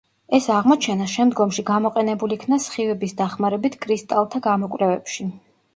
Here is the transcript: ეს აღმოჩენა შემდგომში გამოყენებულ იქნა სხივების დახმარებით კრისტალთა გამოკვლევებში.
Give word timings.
ეს 0.35 0.45
აღმოჩენა 0.53 1.09
შემდგომში 1.15 1.65
გამოყენებულ 1.67 2.33
იქნა 2.39 2.61
სხივების 2.65 3.15
დახმარებით 3.23 3.79
კრისტალთა 3.87 4.45
გამოკვლევებში. 4.51 5.33